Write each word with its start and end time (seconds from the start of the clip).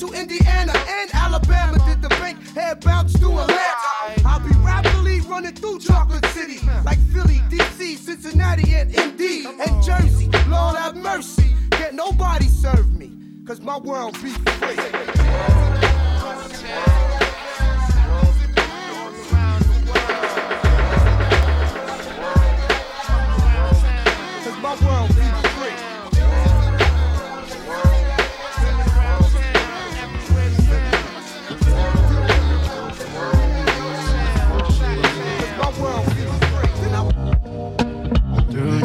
to 0.00 0.06
Indiana 0.14 0.72
and 0.88 1.10
Alabama. 1.12 1.78
Did 1.86 2.00
the 2.00 2.08
bank 2.08 2.38
head 2.54 2.80
bounce 2.80 3.12
through 3.18 3.38
Atlanta? 3.38 4.24
I'll 4.24 4.40
be 4.40 4.54
rapidly 4.60 5.20
running 5.20 5.54
through 5.54 5.78
Chocolate 5.80 6.24
City, 6.28 6.58
like 6.86 6.98
Philly, 7.12 7.40
DC, 7.50 7.98
Cincinnati, 7.98 8.72
and 8.72 8.90
ND, 8.90 9.46
and 9.60 9.82
Jersey. 9.82 10.30
Lord 10.48 10.76
have 10.76 10.96
mercy, 10.96 11.54
can't 11.72 11.94
nobody 11.94 12.46
serve 12.46 12.96
me, 12.96 13.12
cause 13.46 13.60
my 13.60 13.76
world 13.76 14.14
be 14.22 14.30
free. 14.30 14.76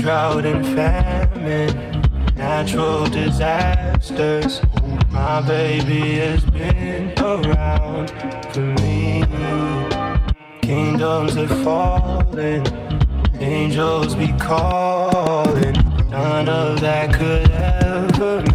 drought 0.05 0.45
and 0.45 0.63
famine, 0.75 2.03
natural 2.35 3.07
disasters. 3.07 4.61
My 5.09 5.41
baby 5.41 6.19
has 6.19 6.45
been 6.45 7.11
around 7.17 8.11
for 8.53 8.59
me. 8.83 9.23
Kingdoms 10.61 11.33
have 11.33 11.49
fallen, 11.63 12.63
angels 13.39 14.13
be 14.13 14.31
calling. 14.33 15.73
None 16.11 16.49
of 16.49 16.81
that 16.81 17.11
could 17.11 17.49
ever. 17.49 18.54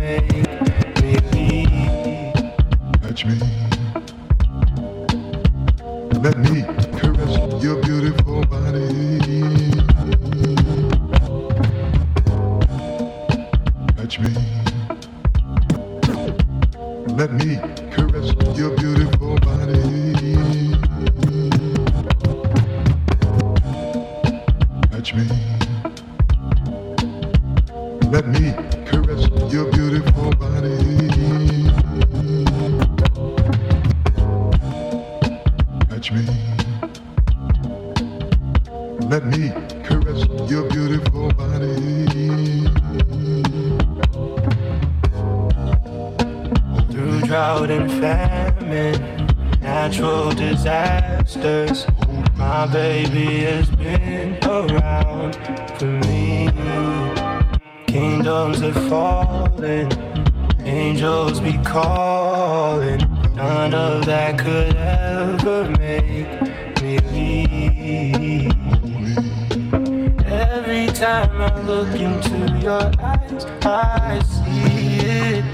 time 71.01 71.41
I 71.41 71.63
look 71.63 71.99
into 71.99 72.59
your 72.59 72.93
eyes, 73.01 73.47
I 73.65 74.21
see 74.23 74.99
it. 75.01 75.45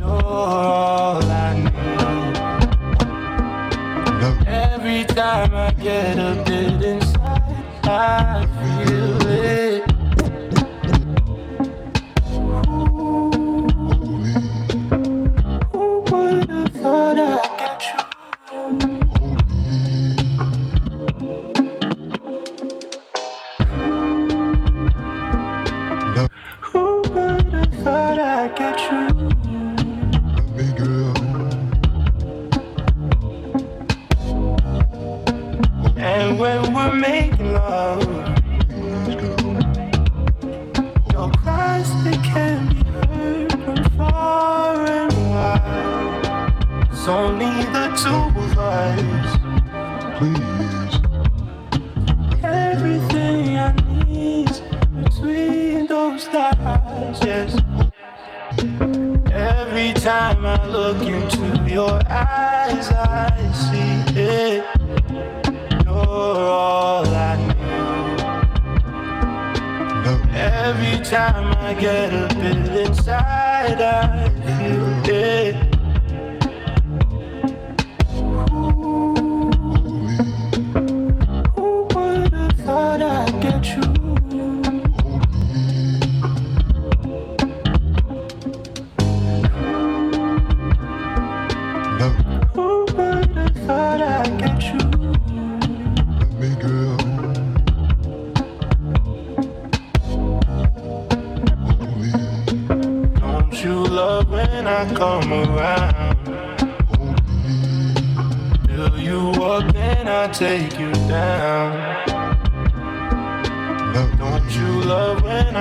You're 0.00 0.24
all 0.24 1.22
I 1.22 1.52
need. 1.60 2.38
Every 4.48 5.04
time 5.04 5.54
I 5.54 5.72
get 5.72 6.18
a 6.18 6.42
bit 6.42 6.82
inside, 6.82 7.64
I 7.84 8.46
feel. 8.46 8.73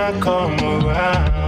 I 0.03 0.11
come 0.19 0.59
around? 0.59 1.42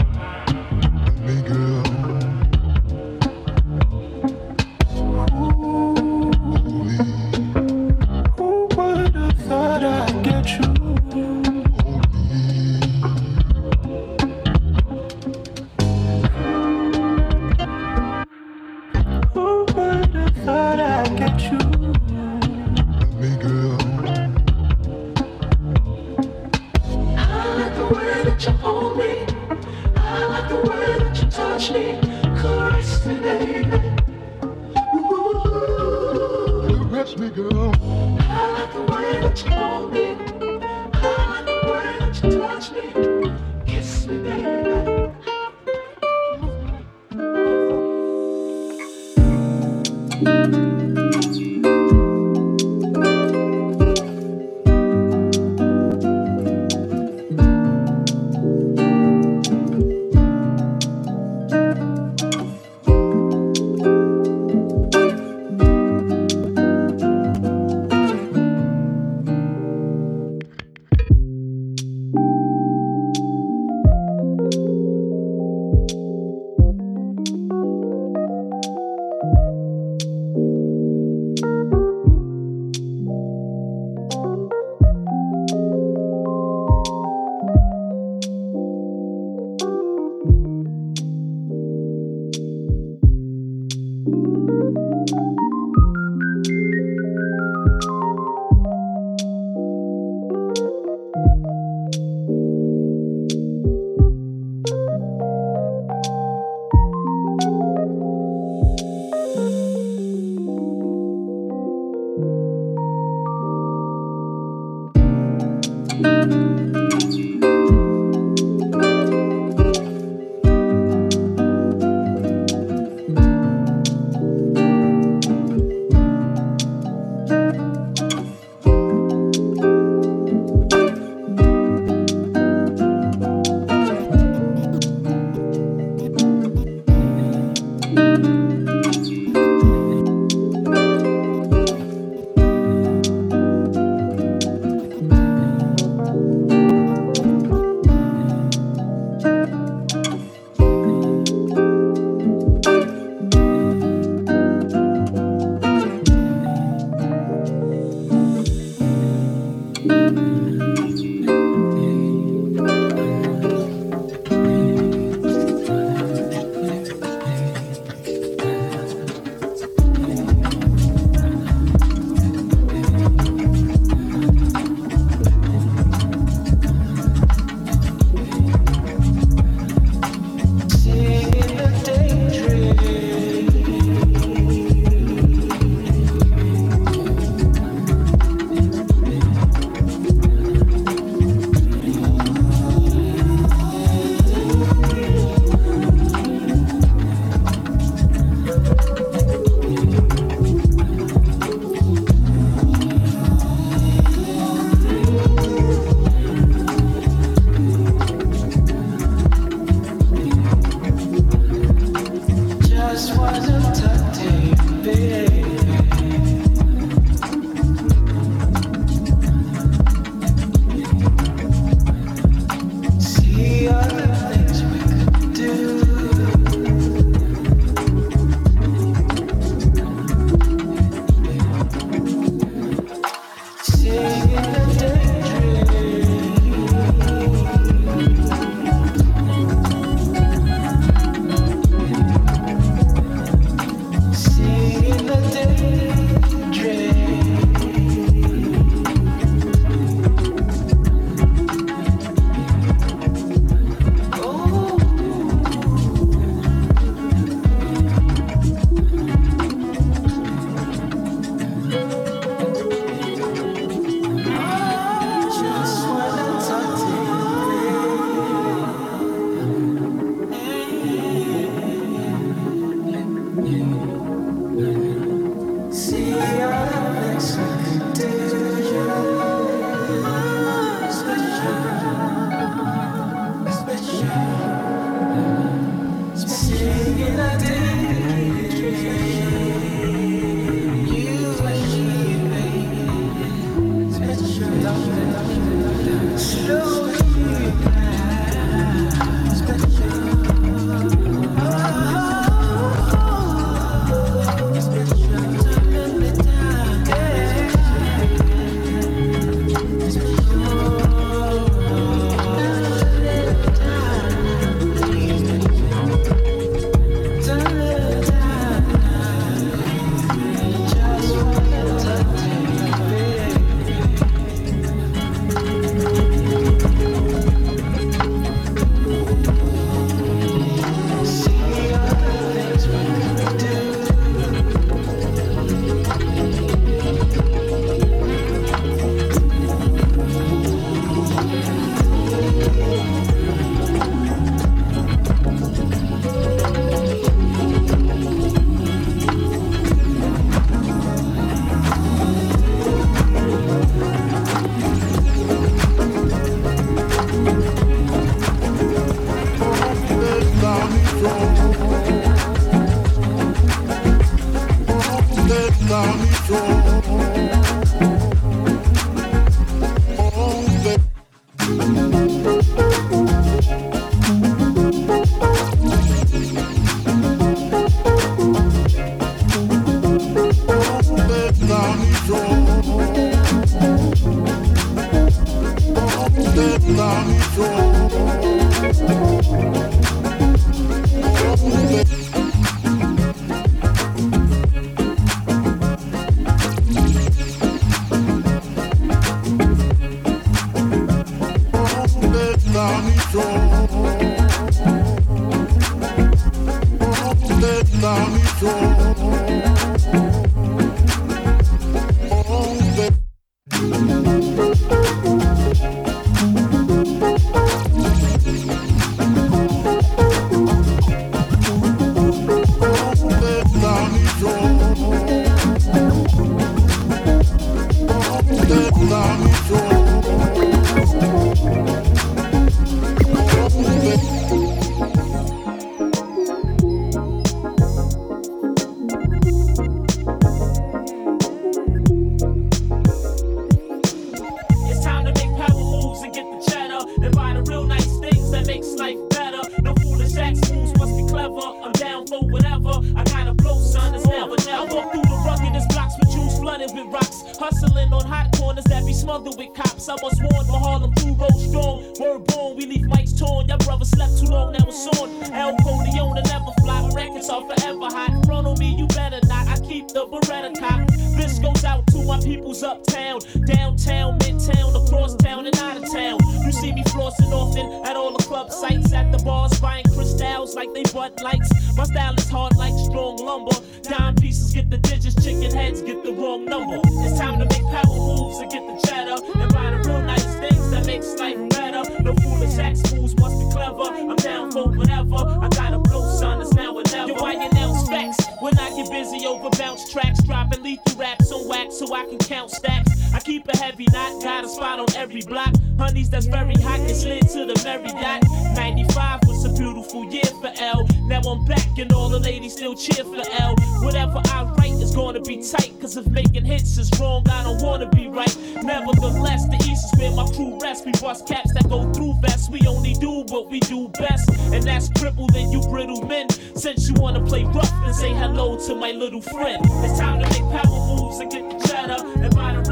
I 500.45 500.47
believe 500.47 500.77
you 500.87 500.95
raps 500.97 501.31
on 501.31 501.47
wax 501.47 501.79
so 501.79 501.91
I 501.95 502.05
can 502.05 502.19
count 502.19 502.51
stacks. 502.51 502.94
Keep 503.25 503.47
a 503.47 503.57
heavy 503.57 503.87
knot, 503.91 504.21
got 504.21 504.43
a 504.43 504.47
spot 504.47 504.79
on 504.79 504.85
every 504.95 505.21
block. 505.23 505.51
Honeys 505.79 506.11
that's 506.11 506.27
very 506.27 506.53
hot 506.61 506.77
can 506.77 506.93
slid 506.93 507.27
to 507.29 507.45
the 507.45 507.59
very 507.63 507.87
dot. 507.87 508.21
95 508.53 509.21
was 509.25 509.45
a 509.45 509.49
beautiful 509.49 510.05
year 510.05 510.29
for 510.41 510.51
L. 510.59 510.87
Now 511.07 511.21
I'm 511.21 511.43
back 511.45 511.75
and 511.79 511.91
all 511.91 512.07
the 512.07 512.19
ladies 512.19 512.53
still 512.53 512.75
cheer 512.75 513.03
for 513.03 513.23
L. 513.41 513.55
Whatever 513.81 514.21
I 514.25 514.43
write 514.59 514.73
is 514.73 514.95
gonna 514.95 515.21
be 515.21 515.37
tight, 515.37 515.73
cause 515.81 515.97
if 515.97 516.05
making 516.05 516.45
hits 516.45 516.77
is 516.77 516.91
wrong, 516.99 517.27
I 517.27 517.41
don't 517.41 517.63
wanna 517.63 517.89
be 517.89 518.07
right. 518.07 518.37
Nevertheless, 518.61 519.47
the 519.47 519.57
East 519.67 519.91
is 519.91 519.99
where 519.99 520.11
my 520.11 520.31
crew 520.35 520.59
rests. 520.61 520.85
We 520.85 520.91
bust 520.91 521.27
caps 521.27 521.51
that 521.55 521.67
go 521.67 521.91
through 521.93 522.19
vests. 522.21 522.47
We 522.51 522.61
only 522.67 522.93
do 522.93 523.23
what 523.29 523.49
we 523.49 523.59
do 523.61 523.89
best, 523.99 524.29
and 524.53 524.61
that's 524.61 524.87
crippled 524.99 525.35
and 525.35 525.51
you 525.51 525.61
brittle 525.61 526.05
men. 526.05 526.29
Since 526.29 526.87
you 526.87 526.93
wanna 527.01 527.25
play 527.25 527.43
rough, 527.43 527.73
then 527.83 527.93
say 527.95 528.13
hello 528.13 528.55
to 528.67 528.75
my 528.75 528.91
little 528.91 529.21
friend. 529.21 529.65
It's 529.83 529.97
time 529.97 530.21
to 530.21 530.29
make 530.29 530.61
power 530.61 530.95
moves 530.95 531.19
and 531.21 531.31
get 531.31 531.49
the 531.49 531.67
cheddar 531.67 532.05
and 532.21 532.31
the 532.31 532.64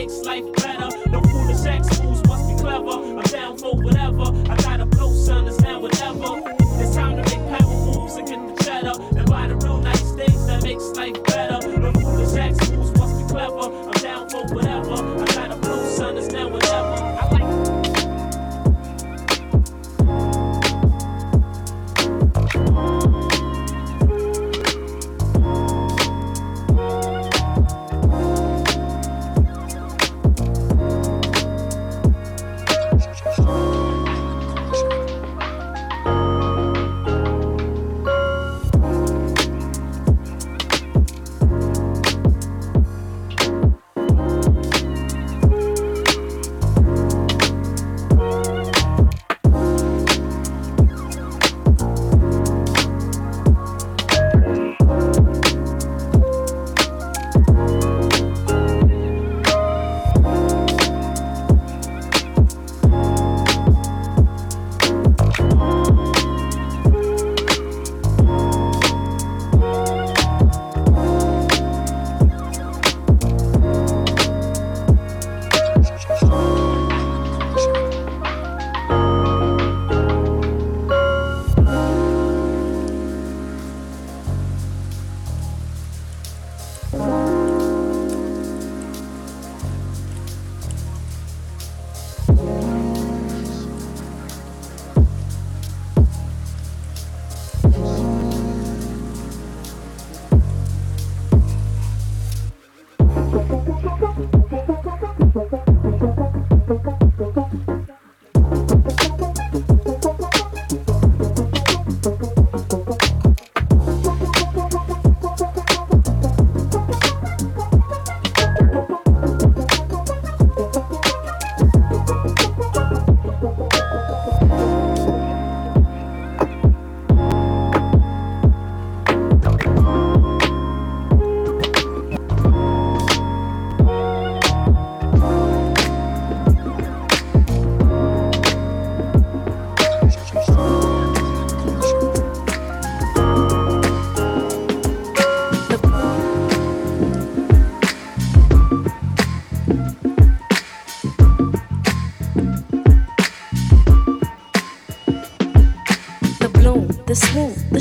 makes 0.00 0.24
life 0.24 0.50
better. 0.54 0.88
No 1.10 1.20
foolish 1.20 1.66
ex 1.66 1.98
fools 1.98 2.26
must 2.26 2.48
be 2.48 2.54
clever. 2.56 2.88
I'm 2.88 3.22
down 3.24 3.58
for 3.58 3.76
whatever. 3.76 4.26
I 4.50 4.56
gotta 4.62 4.86
blow, 4.86 5.12
son, 5.12 5.46
it's 5.46 5.60
now 5.60 5.78
whatever. 5.78 6.40
It's 6.80 6.94
time 6.94 7.22
to 7.22 7.24
make 7.30 7.44
power 7.58 7.76
moves 7.84 8.16
and 8.16 8.26
get 8.26 8.40
the 8.48 8.64
cheddar. 8.64 8.94
And 9.18 9.28
buy 9.28 9.48
the 9.48 9.56
real 9.56 9.78
nice 9.78 10.10
things 10.12 10.46
that 10.46 10.62
makes 10.62 10.84
life 10.96 11.22
better. 11.24 11.49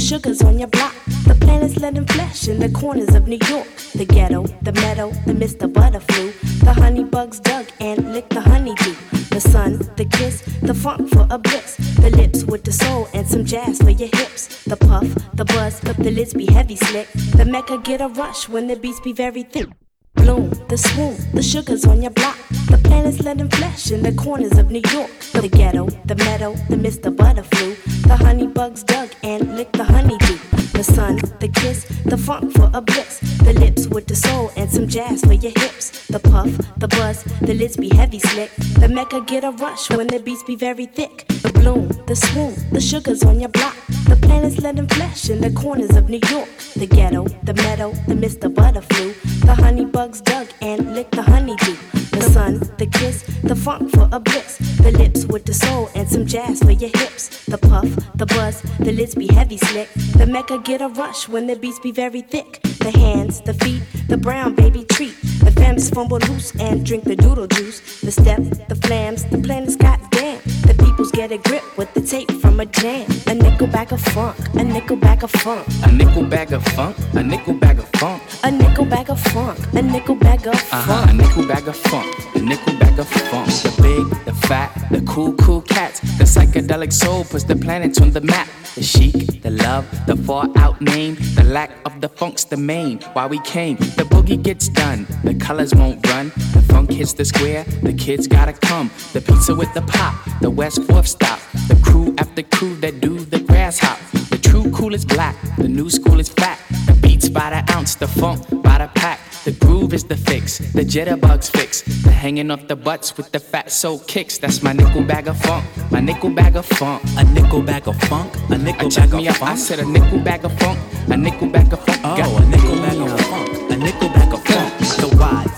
Sugars 0.10 0.42
on 0.42 0.58
your 0.58 0.68
block. 0.70 0.96
The 1.28 1.38
planets 1.40 1.78
letting 1.78 2.08
flesh 2.08 2.48
in 2.48 2.58
the 2.58 2.70
corners 2.70 3.14
of 3.14 3.28
New 3.28 3.38
York. 3.48 3.68
The 3.94 4.06
ghetto, 4.06 4.42
the 4.64 4.74
meadow, 4.74 5.12
the 5.28 5.34
Mr. 5.34 5.72
Butterfly, 5.72 6.32
The 6.66 6.74
honey 6.74 7.04
bugs 7.04 7.40
dug 7.40 7.68
and 7.80 8.12
licked 8.12 8.32
the 8.32 8.42
honeydew. 8.42 8.96
The 9.30 9.40
sun, 9.40 9.78
the 9.98 10.06
kiss, 10.06 10.42
the 10.64 10.74
funk 10.74 11.12
for 11.12 11.28
a 11.30 11.38
bliss. 11.38 11.76
The 12.02 12.10
lips 12.10 12.44
with 12.44 12.64
the 12.64 12.72
soul 12.72 13.08
and 13.14 13.28
some 13.28 13.46
jazz 13.46 13.84
for 13.84 13.92
your 13.92 14.10
hips. 14.20 14.64
The 14.64 14.78
puff, 14.78 15.08
the 15.36 15.46
buzz, 15.46 15.80
the 15.82 16.12
lids 16.12 16.34
be 16.34 16.48
heavy 16.48 16.76
slick. 16.76 17.08
The 17.38 17.46
mecca 17.46 17.78
get 17.78 18.02
a 18.02 18.08
rush 18.08 18.50
when 18.50 18.66
the 18.66 18.78
beats 18.78 19.00
be 19.02 19.14
very 19.14 19.44
thick. 19.44 19.70
Bloom, 20.16 20.50
the 20.70 20.78
swoon, 20.78 21.16
the 21.34 21.44
sugars 21.44 21.86
on 21.86 22.02
your 22.02 22.12
block. 22.12 22.38
The 22.72 22.80
planets 22.84 23.20
letting 23.22 23.50
flesh 23.50 23.92
in 23.92 24.02
the 24.02 24.14
corners 24.14 24.58
of 24.58 24.72
New 24.72 24.82
York. 24.92 25.12
The 25.34 25.48
ghetto, 25.48 25.86
the 26.06 26.16
meadow, 26.16 26.54
the 26.68 26.76
Mr. 26.76 27.16
Butterfly, 27.16 27.76
The 28.08 28.18
honey 28.18 28.48
bugs 28.48 28.84
dug 28.84 29.10
and 29.24 29.29
the 29.68 29.84
honeydew. 29.84 30.38
The 30.72 30.84
sun, 30.84 31.18
the 31.40 31.50
kiss, 31.50 31.84
the 32.06 32.18
funk 32.18 32.54
for 32.54 32.70
a 32.74 32.80
bliss. 32.80 33.20
The 33.44 33.54
lips 33.54 33.88
with 33.88 34.08
the 34.08 34.16
soul 34.16 34.52
and 34.56 34.72
some 34.72 34.88
jazz 34.88 35.22
for 35.22 35.34
your 35.34 35.52
hips. 35.52 35.99
The 36.10 36.20
puff, 36.20 36.50
the 36.78 36.88
buzz, 36.88 37.24
the 37.40 37.54
lids 37.54 37.78
be 37.78 37.90
heavy 37.90 38.18
slick. 38.18 38.50
The 38.80 38.90
mecca 38.90 39.22
get 39.22 39.44
a 39.44 39.52
rush 39.52 39.92
when 39.92 40.08
the 40.08 40.20
beats 40.20 40.42
be 40.42 40.56
very 40.56 40.88
thick. 40.88 41.28
The 41.28 41.52
bloom, 41.54 41.88
the 42.08 42.16
swoon, 42.16 42.56
the 42.72 42.82
sugars 42.82 43.24
on 43.24 43.40
your 43.40 43.50
block. 43.50 43.76
The 44.08 44.16
planets 44.16 44.58
letting 44.58 44.88
flesh 44.88 45.30
in 45.30 45.40
the 45.40 45.52
corners 45.52 45.96
of 45.96 46.10
New 46.10 46.20
York. 46.28 46.50
The 46.76 46.88
ghetto, 46.88 47.26
the 47.44 47.54
meadow, 47.54 47.92
the 48.08 48.16
Mr. 48.16 48.52
Butterfly. 48.52 49.14
The 49.46 49.54
honey 49.54 49.86
bugs 49.86 50.22
dug 50.22 50.48
and 50.62 50.96
licked 50.96 51.12
the 51.12 51.22
honeydew. 51.22 51.76
The 52.10 52.22
sun, 52.34 52.60
the 52.78 52.88
kiss, 52.88 53.22
the 53.44 53.56
funk 53.56 53.92
for 53.92 54.10
a 54.12 54.20
bliss. 54.20 54.58
The 54.82 54.92
lips 54.92 55.26
with 55.26 55.46
the 55.46 55.54
soul 55.54 55.92
and 55.94 56.10
some 56.10 56.26
jazz 56.26 56.60
for 56.64 56.72
your 56.72 56.90
hips. 56.90 57.46
The 57.46 57.60
puff, 57.60 57.88
the 58.16 58.26
buzz, 58.26 58.64
the 58.80 58.92
lids 58.92 59.14
be 59.14 59.28
heavy 59.28 59.58
slick. 59.58 59.90
The 60.18 60.26
mecca 60.26 60.58
get 60.58 60.82
a 60.82 60.88
rush 60.88 61.30
when 61.30 61.46
the 61.46 61.56
beats 61.56 61.80
be 61.80 61.92
very 61.92 62.22
thick. 62.22 62.66
The 62.90 62.98
hands, 62.98 63.42
the 63.42 63.54
feet, 63.54 63.84
the 64.08 64.18
brown 64.18 64.56
baby 64.56 64.84
treat. 64.84 65.14
The 65.44 65.52
femmes 65.52 65.92
fumble 65.92 66.18
loose 66.18 66.56
and 66.56 66.84
drink 66.84 67.04
the 67.04 67.16
doodle 67.16 67.46
juice. 67.46 68.02
The 68.02 68.12
step, 68.12 68.42
the 68.68 68.74
flams, 68.74 69.26
the 69.26 69.38
plan 69.38 69.44
planets 69.44 69.76
goddamn. 69.76 70.39
The 70.68 70.76
peoples 70.84 71.12
get 71.12 71.32
a 71.32 71.38
grip 71.38 71.64
with 71.78 71.94
the 71.94 72.02
tape 72.02 72.32
from 72.42 72.60
a 72.60 72.66
jam. 72.66 73.08
A 73.28 73.34
nickel 73.34 73.68
bag 73.68 73.92
of 73.92 74.02
funk, 74.02 74.38
a 74.56 74.64
nickel 74.64 74.96
bag 74.98 75.24
of 75.24 75.32
funk. 75.32 75.68
A 75.84 75.92
nickel 75.92 76.24
bag 76.24 76.54
of 76.54 76.64
funk, 76.64 76.98
a 77.14 77.24
nickel 77.24 77.54
bag 77.54 77.80
of 77.80 77.88
funk. 78.00 78.22
A 78.44 78.52
nickel 78.52 78.86
bag 78.86 79.10
of 79.10 79.20
funk, 79.20 79.60
a 79.74 79.82
nickel 79.82 80.16
bag 80.16 80.48
of 80.48 80.56
Uh-huh, 80.72 81.06
a 81.10 81.14
nickel 81.14 81.46
bag 81.48 81.68
of 81.68 81.76
funk, 81.76 82.08
a 82.36 82.40
nickel 82.40 82.78
bag 82.78 83.00
of 83.00 83.08
funk. 83.08 83.48
The 83.48 83.72
big, 83.82 84.26
the 84.26 84.34
fat, 84.48 84.70
the 84.92 85.02
cool, 85.02 85.34
cool 85.34 85.62
cats. 85.62 86.00
The 86.18 86.26
psychedelic 86.26 86.92
soul 86.94 87.24
puts 87.24 87.44
the 87.44 87.56
planets 87.56 88.02
on 88.02 88.12
the 88.12 88.22
map. 88.22 88.48
The 88.76 88.84
chic, 88.84 89.42
the 89.42 89.50
love, 89.50 89.86
the 90.06 90.16
far 90.16 90.48
out 90.58 90.80
name. 90.82 91.16
The 91.36 91.44
lack 91.44 91.72
of 91.86 92.00
the 92.02 92.10
funk's 92.10 92.46
the 92.46 92.58
main. 92.58 93.00
Why 93.14 93.26
we 93.26 93.40
came, 93.40 93.78
the 93.98 94.04
boogie 94.04 94.42
gets 94.42 94.70
done. 94.70 95.08
The 95.24 95.34
colors 95.34 95.74
won't 95.74 96.06
run. 96.08 96.32
The 96.54 96.62
funk 96.70 96.92
hits 96.92 97.14
the 97.14 97.26
square, 97.26 97.64
the 97.82 97.94
kids 97.94 98.28
gotta 98.28 98.54
come. 98.54 98.90
The 99.14 99.22
pizza 99.22 99.56
with 99.56 99.74
the 99.74 99.82
pop, 99.82 100.14
the 100.42 100.49
West 100.52 100.84
Fourth 100.84 101.08
stop. 101.08 101.40
The 101.68 101.80
crew 101.84 102.16
after 102.18 102.44
crew 102.44 102.76
that 102.78 103.02
do 103.02 103.20
the 103.20 103.40
grass 103.40 103.80
hop. 103.80 104.00
The 104.30 104.38
true 104.38 104.72
cool 104.72 104.94
is 104.94 105.06
black, 105.06 105.36
the 105.58 105.68
new 105.68 105.90
school 105.90 106.20
is 106.20 106.30
fat. 106.30 106.60
The 106.86 106.94
beats 107.02 107.30
by 107.30 107.50
the 107.50 107.74
ounce, 107.74 107.96
the 107.96 108.08
funk 108.08 108.48
by 108.64 108.78
the 108.80 108.90
pack. 108.96 109.20
The 109.46 109.52
groove 109.52 109.94
is 109.94 110.04
the 110.04 110.18
fix, 110.18 110.58
the 110.58 110.84
jitterbugs 110.84 111.50
fix. 111.50 111.82
The 112.04 112.12
hanging 112.12 112.52
off 112.52 112.68
the 112.68 112.76
butts 112.76 113.16
with 113.18 113.32
the 113.32 113.40
fat 113.40 113.72
soul 113.72 114.00
kicks. 114.00 114.38
That's 114.38 114.62
my 114.62 114.74
nickel 114.74 115.04
bag 115.04 115.28
of 115.28 115.40
funk, 115.40 115.66
my 115.92 116.02
nickel 116.02 116.30
bag 116.30 116.56
of 116.56 116.66
funk. 116.66 117.02
A 117.18 117.24
nickel 117.24 117.62
bag 117.62 117.88
of 117.88 117.96
funk, 118.04 118.36
a 118.50 118.56
I 118.56 118.58
nickel 118.58 118.90
check 118.90 119.10
bag 119.10 119.18
me 119.18 119.28
of 119.28 119.42
up, 119.42 119.50
I 119.50 119.56
said 119.56 119.80
a 119.80 119.86
nickel 119.86 120.20
bag 120.20 120.44
of 120.46 120.58
funk, 120.60 120.80
a 121.08 121.18
nickel 121.18 121.48
bag 121.48 121.72
of 121.72 121.84
funk. 121.86 122.00
Oh, 122.04 122.18
Got 122.18 122.44
a 122.44 122.46
nickel 122.48 122.76
bag 122.76 122.98
of 123.00 123.22
funk, 123.22 123.72
a 123.72 123.78
nickel 123.78 124.10
bag 124.10 124.14
of 124.14 124.24
funk. 124.24 124.29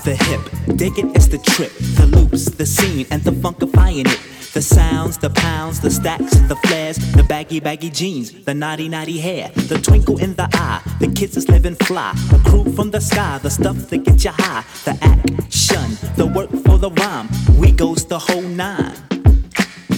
The 0.04 0.16
hip, 0.16 0.76
dig 0.76 0.98
it 0.98 1.16
is 1.16 1.28
the 1.28 1.38
trip, 1.38 1.70
the 1.94 2.06
loops, 2.06 2.46
the 2.46 2.66
scene, 2.66 3.06
and 3.12 3.22
the 3.22 3.30
funkifying 3.30 4.08
it. 4.12 4.52
The 4.52 4.60
sounds, 4.60 5.16
the 5.16 5.30
pounds, 5.30 5.78
the 5.78 5.92
stacks, 5.92 6.40
the 6.48 6.56
flares, 6.56 6.96
the 7.12 7.22
baggy, 7.22 7.60
baggy 7.60 7.88
jeans, 7.88 8.32
the 8.32 8.52
naughty, 8.52 8.88
naughty 8.88 9.20
hair, 9.20 9.52
the 9.54 9.78
twinkle 9.78 10.18
in 10.18 10.34
the 10.34 10.48
eye, 10.54 10.82
the 10.98 11.06
kids 11.06 11.36
is 11.36 11.48
living 11.48 11.76
fly, 11.76 12.14
the 12.32 12.42
crew 12.44 12.64
from 12.72 12.90
the 12.90 13.00
sky, 13.00 13.38
the 13.44 13.48
stuff 13.48 13.76
that 13.90 13.98
gets 13.98 14.24
you 14.24 14.32
high, 14.32 14.64
the 14.84 14.98
action, 15.02 15.96
the 16.16 16.26
work 16.26 16.50
for 16.64 16.78
the 16.78 16.90
rhyme. 16.90 17.28
We 17.56 17.70
goes 17.70 18.04
the 18.04 18.18
whole 18.18 18.42
nine. 18.42 18.96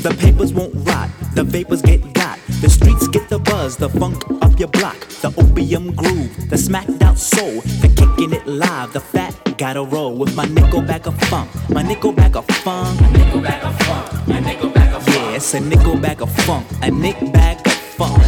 The 0.03 0.15
papers 0.21 0.53
won't 0.53 0.75
rot, 0.87 1.09
the 1.35 1.45
vapors 1.45 1.81
get 1.81 2.13
got. 2.13 2.39
The 2.61 2.69
streets 2.69 3.09
get 3.09 3.31
the 3.31 3.39
buzz, 3.39 3.79
the 3.79 3.89
funk 3.89 4.23
of 4.43 4.61
your 4.61 4.69
block. 4.69 4.99
The 5.23 5.33
opium 5.39 5.95
groove, 5.95 6.51
the 6.51 6.59
smacked 6.59 7.01
out 7.03 7.17
soul. 7.17 7.63
The 7.81 7.89
kicking 7.89 8.35
it 8.35 8.47
live, 8.47 8.93
the 8.93 9.01
fat 9.01 9.44
gotta 9.57 9.83
roll 9.83 10.15
with 10.15 10.35
my 10.35 10.45
nickel 10.47 10.81
bag 10.83 11.07
of 11.07 11.17
funk. 11.29 11.49
My 11.69 11.83
nickel 11.83 12.13
bag 12.13 12.37
of 12.37 12.45
funk. 12.47 13.01
nickel 13.13 13.41
bag 13.41 13.63
of 13.65 13.79
funk, 13.83 14.29
a 14.29 14.41
nickel 14.41 14.71
bag 14.71 14.93
of 14.95 15.05
funk. 15.05 15.17
Yeah, 15.17 15.37
it's 15.37 15.55
a 15.55 15.61
nickel 15.61 15.97
bag 15.97 16.21
of 16.23 16.35
funk. 16.45 16.67
A 16.83 16.91
nick 16.91 17.21
bag 17.33 17.65
of 17.67 17.73
funk. 17.73 18.19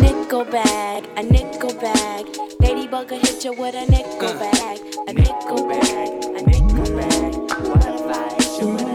Nickel 0.00 0.44
bag, 0.44 1.04
a 1.16 1.22
nickel 1.22 1.74
bag. 1.74 2.26
Ladybug 2.60 3.10
will 3.10 3.18
hit 3.18 3.44
you 3.44 3.52
with 3.52 3.74
a 3.74 3.86
nickel 3.90 4.28
uh. 4.28 4.38
bag. 4.38 4.78
A 5.08 5.12
nickel 5.12 5.66
bag, 5.68 6.24
a 6.24 6.42
nickel 6.42 6.96
bag. 6.96 7.32
Butterfly 7.48 8.28
hit 8.38 8.60
you 8.60 8.94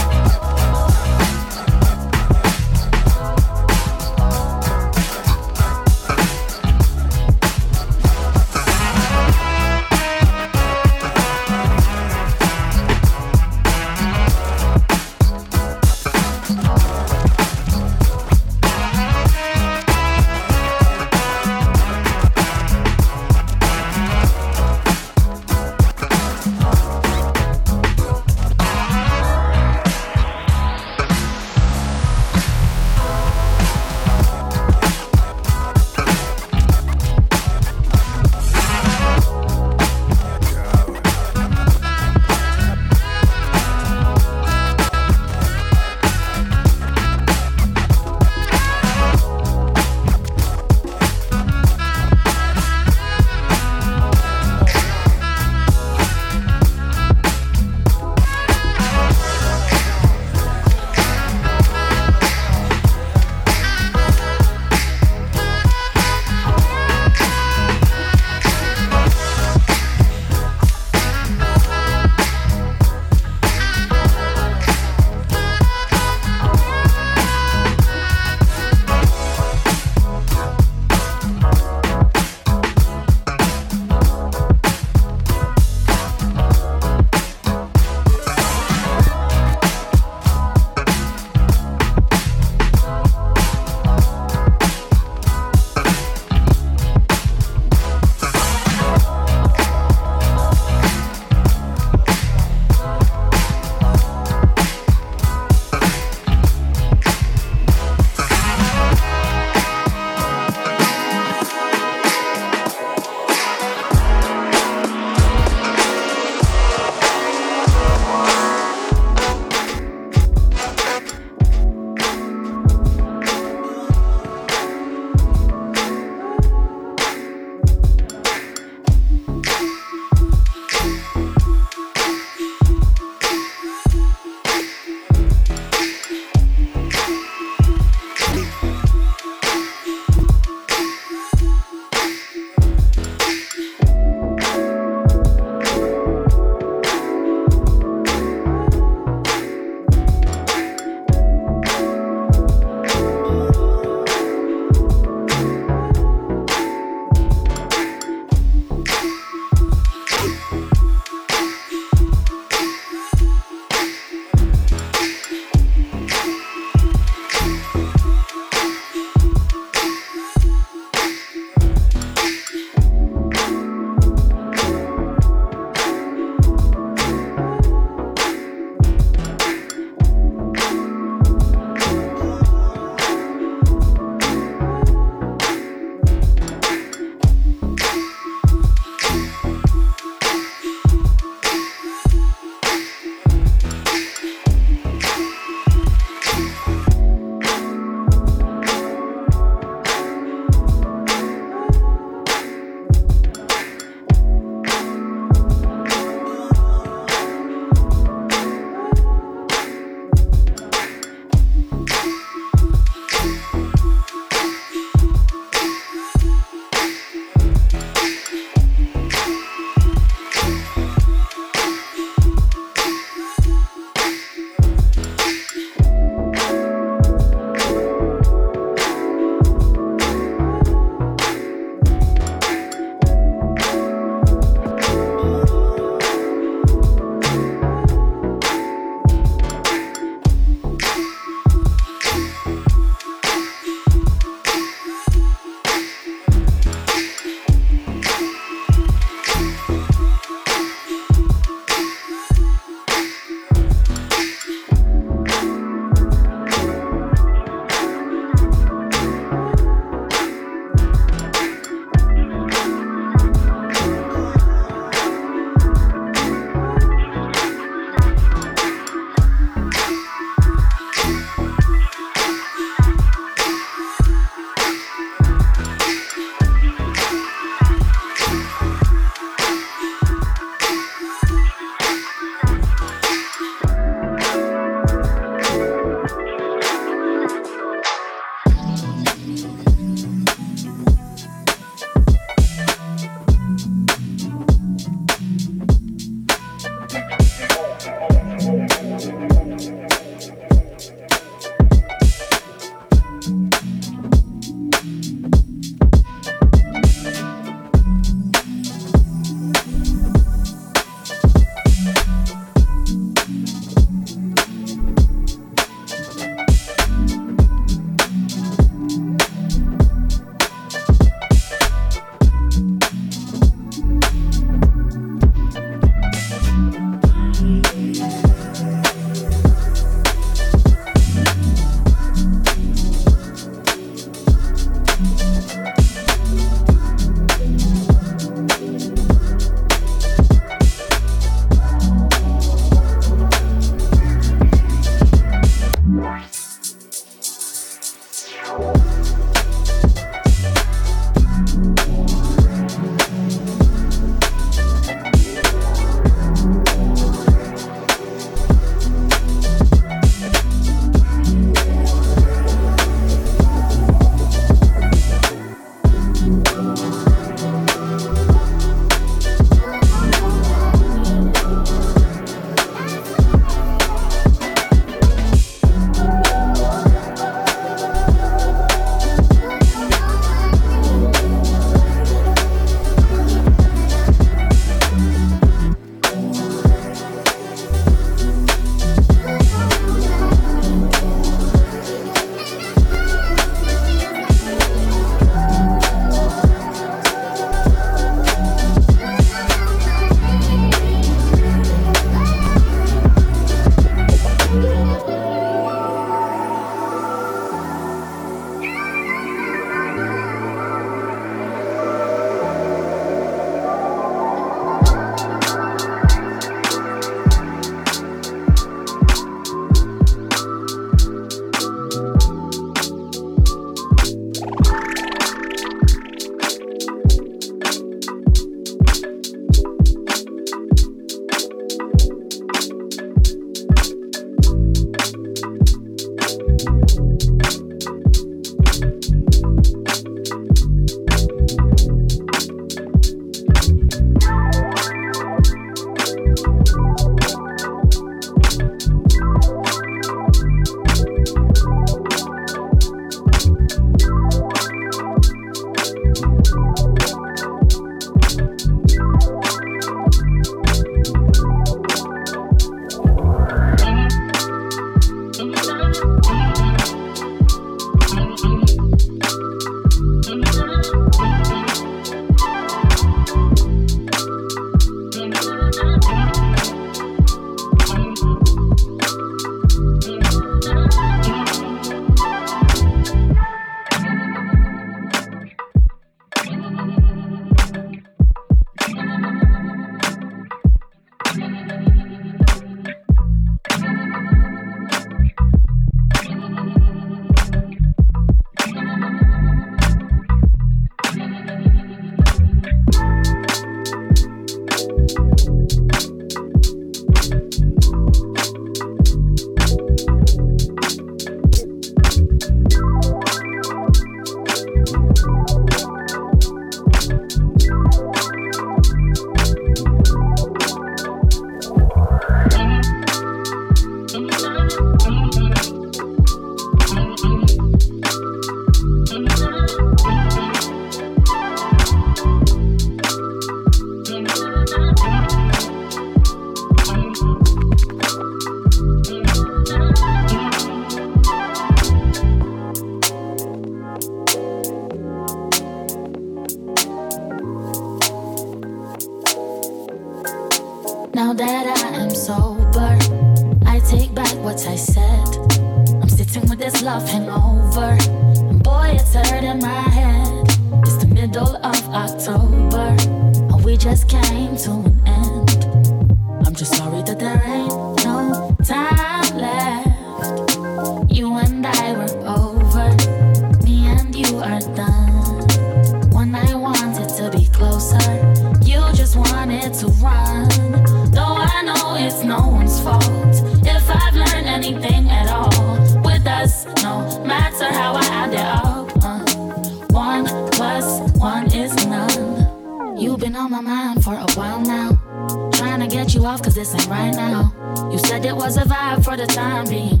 this 596.70 596.86
right 596.86 597.12
now. 597.14 597.52
You 597.90 597.98
said 597.98 598.24
it 598.24 598.36
was 598.36 598.56
a 598.56 598.60
vibe 598.60 599.04
for 599.04 599.16
the 599.16 599.26
time 599.26 599.66
being. 599.66 600.00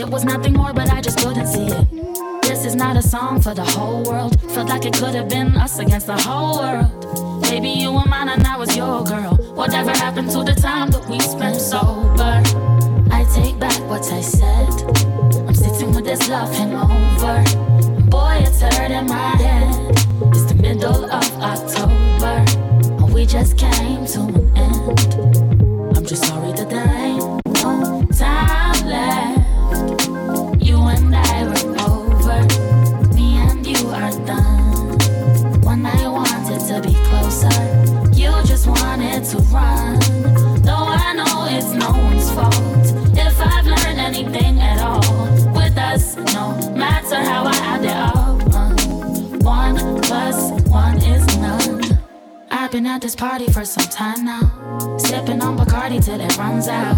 It 0.00 0.08
was 0.08 0.24
nothing 0.24 0.54
more, 0.54 0.72
but 0.72 0.90
I 0.90 1.00
just 1.00 1.18
couldn't 1.18 1.46
see 1.46 1.66
it. 1.66 2.42
This 2.42 2.64
is 2.64 2.74
not 2.74 2.96
a 2.96 3.02
song 3.02 3.40
for 3.42 3.54
the 3.54 3.64
whole 3.64 4.02
world. 4.04 4.40
Felt 4.52 4.68
like 4.68 4.86
it 4.86 4.94
could 4.94 5.14
have 5.14 5.28
been 5.28 5.56
us 5.56 5.78
against 5.78 6.06
the 6.06 6.16
whole 6.16 6.58
world. 6.58 7.42
Baby, 7.42 7.68
you 7.68 7.92
were 7.92 8.06
mine 8.06 8.28
and 8.30 8.46
I 8.46 8.56
was 8.56 8.74
your 8.74 9.04
girl. 9.04 9.34
Whatever 9.54 9.90
happened 9.90 10.30
to 10.30 10.42
the 10.42 10.54
time 10.54 10.90
that 10.92 11.06
we 11.08 11.20
spent 11.20 11.56
sober? 11.56 12.42
I 13.10 13.24
take 13.34 13.58
back 13.58 13.78
what 13.88 14.04
I 14.10 14.22
said. 14.22 14.72
I'm 15.46 15.54
sitting 15.54 15.92
with 15.94 16.04
this 16.04 16.28
love 16.28 16.48
over. 16.58 17.44
Boy, 18.08 18.42
it's 18.46 18.60
hurting 18.62 19.06
my 19.06 19.36
head. 19.36 19.90
It's 20.32 20.44
the 20.44 20.54
middle 20.54 21.04
of 21.04 21.26
October, 21.52 22.34
and 23.04 23.12
we 23.12 23.26
just 23.26 23.58
came 23.58 24.06
to 24.06 24.20
an 24.20 24.56
end. 24.56 25.69
I'm 26.00 26.06
just 26.06 26.24
sorry 26.24 26.54
to 26.54 26.64
die. 26.64 27.18
No 27.62 28.06
time 28.16 28.86
left. 28.88 30.08
You 30.58 30.78
and 30.78 31.14
I 31.14 31.44
were 31.44 31.76
over. 31.78 33.14
Me 33.14 33.36
and 33.36 33.66
you 33.66 33.86
are 33.90 34.10
done. 34.24 34.96
When 35.60 35.84
I 35.84 36.08
wanted 36.08 36.60
to 36.68 36.80
be 36.80 36.94
closer, 37.04 37.52
you 38.14 38.32
just 38.46 38.66
wanted 38.66 39.24
to 39.24 39.36
run. 39.52 39.98
Though 40.62 40.88
I 40.88 41.12
know 41.12 41.46
it's 41.50 41.72
no 41.74 41.90
one's 41.90 42.30
fault. 42.30 42.54
If 43.14 43.38
I've 43.38 43.66
learned 43.66 44.00
anything 44.00 44.58
at 44.58 44.80
all, 44.80 45.02
with 45.52 45.76
us, 45.76 46.16
no 46.16 46.56
matter 46.74 47.16
how 47.16 47.44
I 47.44 47.56
add 47.72 47.84
it 47.84 47.90
up, 47.94 49.42
one 49.42 50.00
plus 50.00 50.50
one 50.62 50.96
is 51.02 51.26
none. 51.36 51.98
I've 52.50 52.72
been 52.72 52.86
at 52.86 53.02
this 53.02 53.14
party 53.14 53.52
for 53.52 53.66
some 53.66 53.84
time 53.90 54.24
now. 54.24 54.59
Sipping 54.80 55.42
on 55.42 55.58
Bacardi 55.58 56.02
till 56.02 56.20
it 56.20 56.36
runs 56.38 56.66
out. 56.66 56.96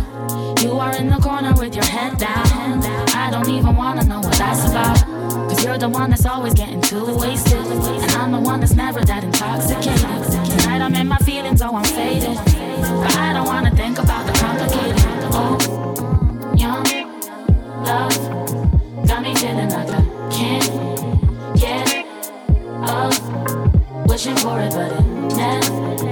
You 0.62 0.78
are 0.78 0.94
in 0.96 1.08
the 1.08 1.18
corner 1.18 1.52
with 1.54 1.74
your 1.74 1.84
head 1.84 2.16
down. 2.16 2.80
I 3.10 3.28
don't 3.28 3.48
even 3.48 3.74
wanna 3.74 4.04
know 4.04 4.20
what 4.20 4.34
that's 4.34 4.70
about. 4.70 5.04
Cause 5.48 5.64
you're 5.64 5.78
the 5.78 5.88
one 5.88 6.10
that's 6.10 6.24
always 6.24 6.54
getting 6.54 6.80
too 6.80 7.04
wasted. 7.18 7.58
And 7.58 8.10
I'm 8.12 8.30
the 8.30 8.38
one 8.38 8.60
that's 8.60 8.74
never 8.74 9.00
that 9.04 9.24
intoxicated. 9.24 9.98
Tonight 10.60 10.80
I'm 10.80 10.94
in 10.94 11.08
my 11.08 11.18
feelings, 11.18 11.60
oh, 11.60 11.74
I'm 11.74 11.84
faded. 11.84 12.36
But 12.36 13.16
I 13.16 13.32
don't 13.32 13.46
wanna 13.46 13.74
think 13.74 13.98
about 13.98 14.26
the 14.26 14.32
complicated. 14.32 15.02
Oh, 15.34 16.54
young 16.56 16.84
love 17.82 19.06
got 19.08 19.22
me 19.22 19.34
feeling 19.34 19.70
like 19.70 19.90
I 19.90 20.02
can't 20.30 21.58
get 21.58 22.06
up. 22.82 24.08
Wishing 24.08 24.36
for 24.36 24.60
it, 24.60 24.72
but 24.72 24.92
it 24.92 25.36
never. 25.36 26.11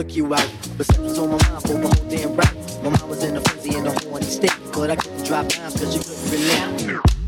took 0.00 0.16
you 0.16 0.34
out. 0.34 0.50
But 0.78 0.86
sex 0.86 0.98
was 0.98 1.18
on 1.18 1.28
my 1.30 1.48
mind 1.48 1.62
for 1.62 1.74
the 1.74 1.88
whole 1.88 2.08
damn 2.08 2.34
ride. 2.34 2.82
My 2.82 2.88
mind 2.88 3.10
was 3.10 3.22
in 3.22 3.36
a 3.36 3.40
frenzy 3.42 3.76
in 3.76 3.86
a 3.86 3.90
horny 4.08 4.24
state. 4.24 4.56
But 4.72 4.90
I 4.90 4.96
couldn't 4.96 5.24
drop 5.26 5.48
down 5.48 5.70
cause 5.72 5.94
you 5.94 6.00
couldn't 6.02 6.86
relate. 6.86 7.19